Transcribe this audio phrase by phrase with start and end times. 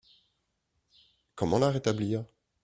[1.35, 2.23] Comment la rétablir?